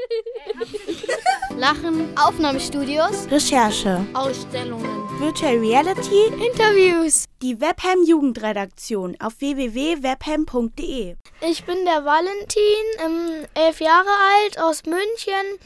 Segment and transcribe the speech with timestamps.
[1.56, 7.24] Lachen, Aufnahmestudios, Recherche, Ausstellungen, Virtual Reality, Interviews.
[7.42, 11.16] Die Webham Jugendredaktion auf www.webham.de.
[11.42, 12.62] Ich bin der Valentin,
[13.04, 15.58] ähm, elf Jahre alt, aus München,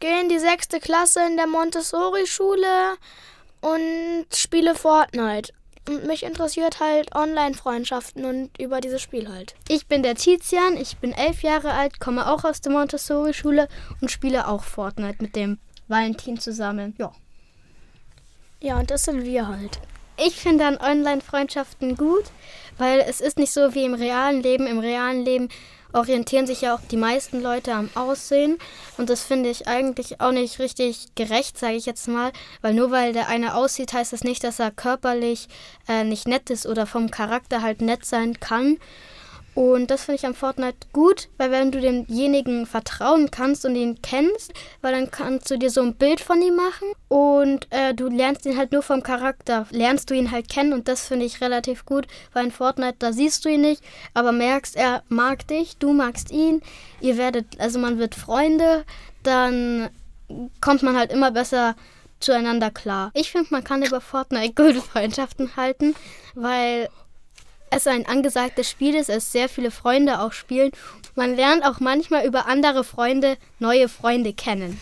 [0.00, 2.96] gehe in die sechste Klasse in der Montessori-Schule
[3.60, 5.52] und spiele Fortnite.
[5.88, 9.54] Und mich interessiert halt Online-Freundschaften und über dieses Spiel halt.
[9.68, 13.68] Ich bin der Tizian, ich bin elf Jahre alt, komme auch aus der Montessori-Schule
[14.00, 15.58] und spiele auch Fortnite mit dem
[15.88, 16.94] Valentin zusammen.
[16.98, 17.12] Ja.
[18.60, 19.80] Ja, und das sind wir halt.
[20.16, 22.24] Ich finde an Online-Freundschaften gut,
[22.78, 24.68] weil es ist nicht so wie im realen Leben.
[24.68, 25.48] Im realen Leben
[25.92, 28.58] orientieren sich ja auch die meisten Leute am Aussehen.
[28.96, 32.32] Und das finde ich eigentlich auch nicht richtig gerecht, sage ich jetzt mal.
[32.60, 35.48] Weil nur weil der eine aussieht, heißt das nicht, dass er körperlich
[35.88, 38.78] äh, nicht nett ist oder vom Charakter halt nett sein kann.
[39.54, 44.00] Und das finde ich am Fortnite gut, weil wenn du demjenigen vertrauen kannst und ihn
[44.00, 48.08] kennst, weil dann kannst du dir so ein Bild von ihm machen und äh, du
[48.08, 51.42] lernst ihn halt nur vom Charakter, lernst du ihn halt kennen und das finde ich
[51.42, 53.82] relativ gut, weil in Fortnite, da siehst du ihn nicht,
[54.14, 56.62] aber merkst, er mag dich, du magst ihn,
[57.02, 58.84] ihr werdet, also man wird Freunde,
[59.22, 59.90] dann
[60.62, 61.76] kommt man halt immer besser
[62.20, 63.10] zueinander klar.
[63.14, 65.94] Ich finde, man kann über Fortnite gute Freundschaften halten,
[66.34, 66.88] weil
[67.72, 70.72] es ein angesagtes Spiel ist, es sehr viele Freunde auch spielen.
[71.14, 74.78] Man lernt auch manchmal über andere Freunde neue Freunde kennen.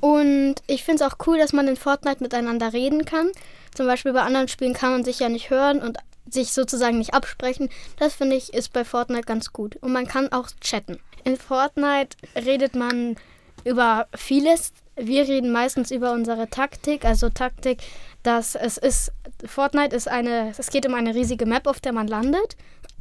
[0.00, 3.30] Und ich finde es auch cool, dass man in Fortnite miteinander reden kann.
[3.74, 5.96] Zum Beispiel bei anderen Spielen kann man sich ja nicht hören und
[6.28, 7.70] sich sozusagen nicht absprechen.
[7.98, 9.76] Das finde ich ist bei Fortnite ganz gut.
[9.76, 11.00] Und man kann auch chatten.
[11.24, 13.16] In Fortnite redet man
[13.64, 14.72] über vieles.
[14.96, 17.04] Wir reden meistens über unsere Taktik.
[17.04, 17.78] Also Taktik,
[18.24, 19.12] dass es ist,
[19.46, 22.56] Fortnite ist eine, es geht um eine riesige Map, auf der man landet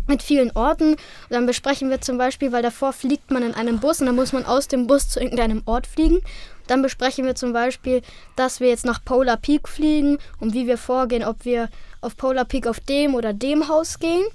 [0.05, 0.91] mit vielen Orten.
[0.91, 4.15] Und dann besprechen wir zum Beispiel, weil davor fliegt man in einem Bus und dann
[4.15, 6.19] muss man aus dem Bus zu irgendeinem Ort fliegen.
[6.67, 8.01] Dann besprechen wir zum Beispiel,
[8.35, 11.69] dass wir jetzt nach Polar Peak fliegen und wie wir vorgehen, ob wir
[12.01, 14.25] auf Polar Peak auf dem oder dem Haus gehen.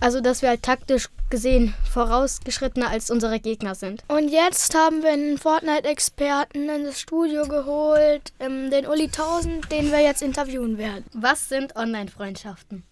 [0.00, 4.04] Also, dass wir halt taktisch gesehen vorausgeschrittener als unsere Gegner sind.
[4.08, 9.90] Und jetzt haben wir einen Fortnite-Experten in das Studio geholt, ähm, den Uli 1000, den
[9.90, 11.04] wir jetzt interviewen werden.
[11.12, 12.84] Was sind Online-Freundschaften?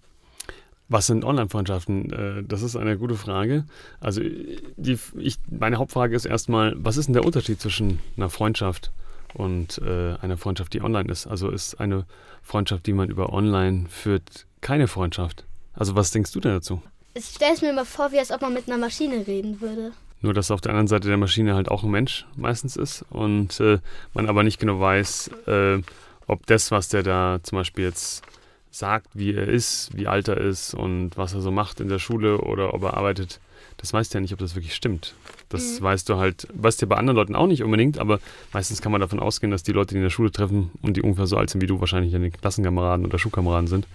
[0.89, 2.12] Was sind Online-Freundschaften?
[2.12, 3.65] Äh, das ist eine gute Frage.
[4.01, 8.93] Also die, ich, meine Hauptfrage ist erstmal, was ist denn der Unterschied zwischen einer Freundschaft
[9.35, 11.27] und äh, einer Freundschaft, die online ist?
[11.27, 12.07] Also ist eine
[12.43, 15.47] Freundschaft, die man über online führt, keine Freundschaft?
[15.73, 16.83] Also was denkst du denn dazu?
[17.15, 19.93] Ich stelle es mir mal vor, wie als ob man mit einer Maschine reden würde.
[20.23, 23.59] Nur, dass auf der anderen Seite der Maschine halt auch ein Mensch meistens ist und
[23.61, 23.78] äh,
[24.15, 25.83] man aber nicht genau weiß, äh,
[26.27, 28.23] ob das, was der da zum Beispiel jetzt
[28.71, 31.99] sagt, wie er ist, wie alt er ist und was er so macht in der
[31.99, 33.41] Schule oder ob er arbeitet,
[33.77, 35.15] das weißt du ja nicht, ob das wirklich stimmt.
[35.49, 35.84] Das mhm.
[35.84, 38.21] weißt du halt, weißt du ja bei anderen Leuten auch nicht unbedingt, aber
[38.53, 41.03] meistens kann man davon ausgehen, dass die Leute, die in der Schule treffen und die
[41.03, 43.87] ungefähr so alt sind wie du, wahrscheinlich deine Klassenkameraden oder Schulkameraden sind.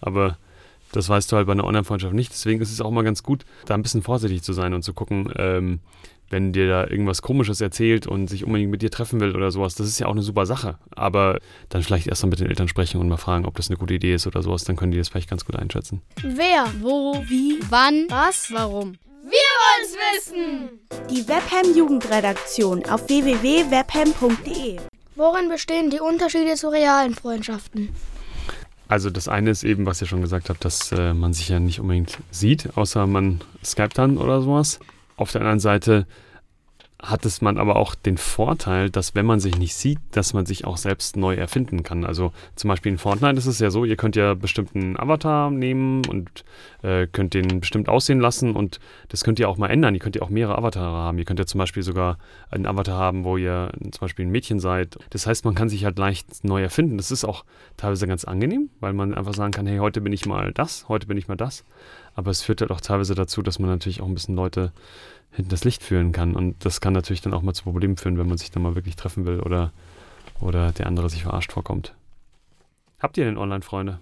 [0.00, 0.36] Aber
[0.96, 2.32] das weißt du halt bei einer Online-Freundschaft nicht.
[2.32, 4.94] Deswegen ist es auch mal ganz gut, da ein bisschen vorsichtig zu sein und zu
[4.94, 5.80] gucken, ähm,
[6.28, 9.76] wenn dir da irgendwas Komisches erzählt und sich unbedingt mit dir treffen will oder sowas,
[9.76, 10.78] das ist ja auch eine super Sache.
[10.90, 13.76] Aber dann vielleicht erst mal mit den Eltern sprechen und mal fragen, ob das eine
[13.76, 16.02] gute Idee ist oder sowas, dann können die das vielleicht ganz gut einschätzen.
[16.22, 18.96] Wer, wo, wie, wann, was, warum.
[19.22, 20.68] Wir wollen's wissen!
[21.10, 24.78] Die Webham Jugendredaktion auf www.webham.de.
[25.14, 27.90] Worin bestehen die Unterschiede zu realen Freundschaften?
[28.88, 31.58] Also das eine ist eben, was ihr schon gesagt habt, dass äh, man sich ja
[31.58, 34.78] nicht unbedingt sieht, außer man skypt dann oder sowas.
[35.16, 36.06] Auf der anderen Seite
[37.02, 40.46] hat es man aber auch den Vorteil, dass wenn man sich nicht sieht, dass man
[40.46, 42.04] sich auch selbst neu erfinden kann.
[42.04, 46.06] Also zum Beispiel in Fortnite ist es ja so, ihr könnt ja bestimmten Avatar nehmen
[46.06, 46.44] und
[46.82, 49.94] äh, könnt den bestimmt aussehen lassen und das könnt ihr auch mal ändern.
[49.94, 51.18] Ihr könnt ja auch mehrere Avatare haben.
[51.18, 52.16] Ihr könnt ja zum Beispiel sogar
[52.50, 54.96] einen Avatar haben, wo ihr zum Beispiel ein Mädchen seid.
[55.10, 56.96] Das heißt, man kann sich halt leicht neu erfinden.
[56.96, 57.44] Das ist auch
[57.76, 61.06] teilweise ganz angenehm, weil man einfach sagen kann, hey, heute bin ich mal das, heute
[61.06, 61.62] bin ich mal das.
[62.16, 64.72] Aber es führt halt auch teilweise dazu, dass man natürlich auch ein bisschen Leute
[65.30, 66.34] hinter das Licht führen kann.
[66.34, 68.74] Und das kann natürlich dann auch mal zu Problemen führen, wenn man sich dann mal
[68.74, 69.72] wirklich treffen will oder,
[70.40, 71.94] oder der andere sich verarscht vorkommt.
[72.98, 74.00] Habt ihr denn Online-Freunde?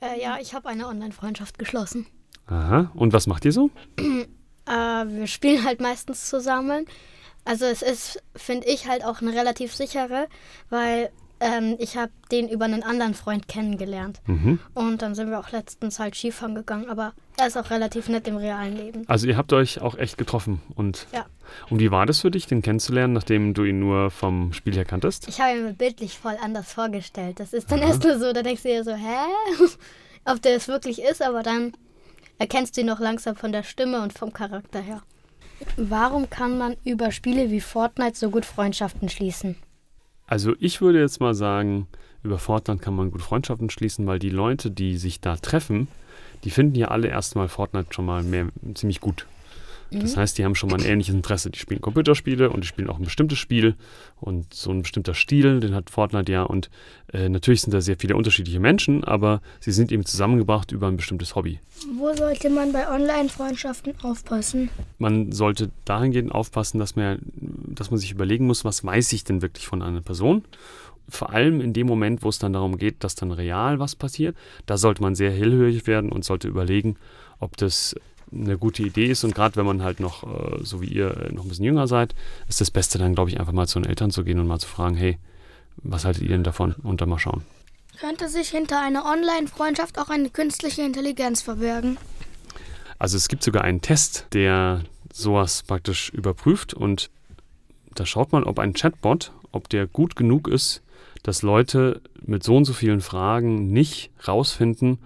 [0.00, 2.06] Äh, ja, ich habe eine Online-Freundschaft geschlossen.
[2.46, 2.92] Aha.
[2.94, 3.70] Und was macht ihr so?
[3.98, 6.86] äh, wir spielen halt meistens zusammen.
[7.44, 10.28] Also es ist, finde ich, halt auch eine relativ sichere,
[10.70, 14.20] weil ähm, ich habe den über einen anderen Freund kennengelernt.
[14.26, 14.58] Mhm.
[14.74, 18.26] Und dann sind wir auch letztens halt Skifahren gegangen, aber er ist auch relativ nett
[18.26, 19.04] im realen Leben.
[19.08, 21.26] Also ihr habt euch auch echt getroffen und ja.
[21.70, 24.84] Und wie war das für dich, den kennenzulernen, nachdem du ihn nur vom Spiel her
[24.84, 25.28] kanntest?
[25.28, 27.40] Ich habe ihn mir bildlich voll anders vorgestellt.
[27.40, 27.88] Das ist dann Aha.
[27.88, 29.16] erst nur so, da denkst du dir so, hä?
[30.24, 31.72] Ob der es wirklich ist, aber dann
[32.38, 35.02] erkennst du ihn noch langsam von der Stimme und vom Charakter her.
[35.76, 39.56] Warum kann man über Spiele wie Fortnite so gut Freundschaften schließen?
[40.28, 41.88] Also ich würde jetzt mal sagen,
[42.22, 45.88] über Fortnite kann man gut Freundschaften schließen, weil die Leute, die sich da treffen,
[46.44, 49.26] die finden ja alle erstmal Fortnite schon mal mehr, ziemlich gut.
[49.90, 50.20] Das Mhm.
[50.20, 51.48] heißt, die haben schon mal ein ähnliches Interesse.
[51.50, 53.74] Die spielen Computerspiele und die spielen auch ein bestimmtes Spiel
[54.20, 56.42] und so ein bestimmter Stil, den hat Fortnite ja.
[56.42, 56.68] Und
[57.14, 60.98] äh, natürlich sind da sehr viele unterschiedliche Menschen, aber sie sind eben zusammengebracht über ein
[60.98, 61.60] bestimmtes Hobby.
[61.98, 64.68] Wo sollte man bei Online-Freundschaften aufpassen?
[64.98, 67.20] Man sollte dahingehend aufpassen, dass man,
[67.80, 70.44] dass man sich überlegen muss, was weiß ich denn wirklich von einer Person.
[71.08, 74.36] Vor allem in dem Moment, wo es dann darum geht, dass dann real was passiert,
[74.66, 76.96] da sollte man sehr hellhörig werden und sollte überlegen,
[77.38, 77.94] ob das
[78.32, 79.24] eine gute Idee ist.
[79.24, 81.86] Und gerade wenn man halt noch, äh, so wie ihr, äh, noch ein bisschen jünger
[81.86, 82.14] seid,
[82.48, 84.58] ist das Beste dann, glaube ich, einfach mal zu den Eltern zu gehen und mal
[84.58, 85.18] zu fragen, hey,
[85.76, 86.74] was haltet ihr denn davon?
[86.82, 87.42] Und dann mal schauen.
[88.00, 91.96] Könnte sich hinter einer Online-Freundschaft auch eine künstliche Intelligenz verbergen?
[92.98, 94.82] Also es gibt sogar einen Test, der
[95.12, 97.10] sowas praktisch überprüft und
[97.98, 100.82] da schaut man, ob ein Chatbot, ob der gut genug ist,
[101.22, 104.98] dass Leute mit so und so vielen Fragen nicht rausfinden,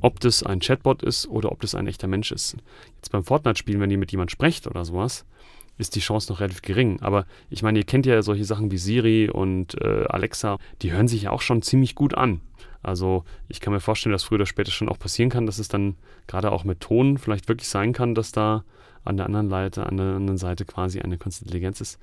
[0.00, 2.56] ob das ein Chatbot ist oder ob das ein echter Mensch ist.
[2.96, 5.24] Jetzt beim Fortnite-Spielen, wenn ihr mit jemand sprecht oder sowas,
[5.76, 7.00] ist die Chance noch relativ gering.
[7.00, 11.08] Aber ich meine, ihr kennt ja solche Sachen wie Siri und äh, Alexa, die hören
[11.08, 12.40] sich ja auch schon ziemlich gut an.
[12.82, 15.68] Also ich kann mir vorstellen, dass früher oder später schon auch passieren kann, dass es
[15.68, 15.96] dann
[16.26, 18.64] gerade auch mit Ton vielleicht wirklich sein kann, dass da
[19.04, 21.98] an der anderen Seite, an der anderen Seite quasi eine künstliche Intelligenz ist.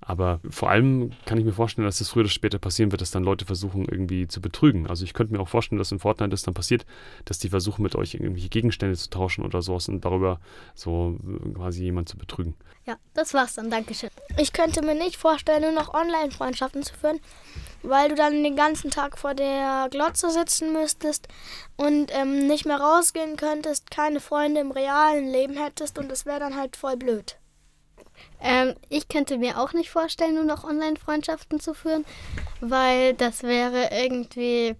[0.00, 3.10] Aber vor allem kann ich mir vorstellen, dass es früher oder später passieren wird, dass
[3.10, 4.86] dann Leute versuchen, irgendwie zu betrügen.
[4.86, 6.86] Also ich könnte mir auch vorstellen, dass in Fortnite das dann passiert,
[7.24, 10.40] dass die versuchen, mit euch irgendwelche Gegenstände zu tauschen oder sowas und darüber
[10.74, 12.54] so äh, quasi jemand zu betrügen.
[12.86, 13.70] Ja, das war's dann.
[13.70, 14.10] Dankeschön.
[14.38, 17.20] Ich könnte mir nicht vorstellen, nur noch Online-Freundschaften zu führen,
[17.82, 21.28] weil du dann den ganzen Tag vor der Glotze sitzen müsstest
[21.76, 26.40] und ähm, nicht mehr rausgehen könntest, keine Freunde im realen Leben hättest und das wäre
[26.40, 27.36] dann halt voll blöd.
[28.40, 32.04] Ähm, ich könnte mir auch nicht vorstellen, nur noch Online-Freundschaften zu führen,
[32.60, 34.76] weil das wäre irgendwie.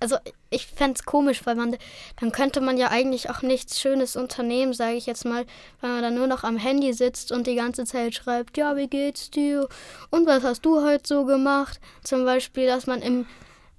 [0.00, 0.16] Also
[0.50, 1.76] ich fände es komisch, weil man
[2.20, 5.46] dann könnte man ja eigentlich auch nichts Schönes unternehmen, sage ich jetzt mal,
[5.80, 8.88] weil man dann nur noch am Handy sitzt und die ganze Zeit schreibt, ja, wie
[8.88, 9.66] geht's dir?
[10.10, 11.80] Und was hast du heute so gemacht?
[12.02, 13.26] Zum Beispiel, dass man im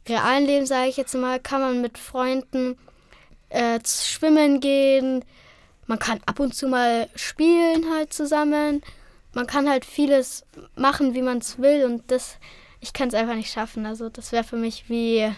[0.07, 2.77] realen Leben, sage ich jetzt mal, kann man mit Freunden
[3.49, 5.23] äh, schwimmen gehen,
[5.87, 8.81] man kann ab und zu mal spielen halt zusammen.
[9.33, 10.45] Man kann halt vieles
[10.75, 12.37] machen, wie man es will und das,
[12.79, 13.85] ich kann es einfach nicht schaffen.
[13.85, 15.31] Also das wäre für mich wie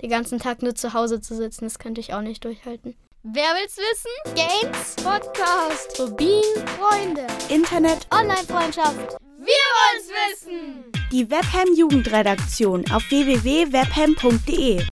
[0.00, 1.64] den ganzen Tag nur zu Hause zu sitzen.
[1.64, 2.94] Das könnte ich auch nicht durchhalten.
[3.22, 4.34] Wer will's wissen?
[4.34, 6.42] Games, Podcast, Rubin,
[6.78, 9.16] Freunde, Internet, Online-Freundschaft.
[9.38, 10.92] Wir wollen's wissen!
[11.12, 14.82] die Webham Jugendredaktion auf www.webham.de.